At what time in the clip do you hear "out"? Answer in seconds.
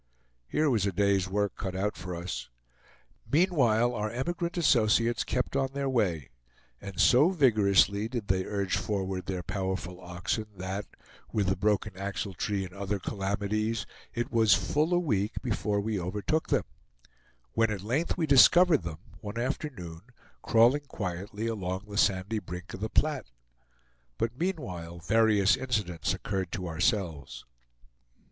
1.75-1.95